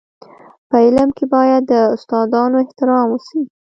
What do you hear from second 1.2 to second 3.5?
باید د استادانو احترام وسي.